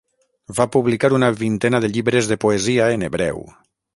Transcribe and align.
Va 0.59 0.65
publicar 0.75 1.11
una 1.17 1.29
vintena 1.41 1.83
de 1.85 1.93
llibres 1.97 2.31
de 2.33 2.39
poesia 2.47 2.91
en 2.97 3.09
hebreu. 3.11 3.45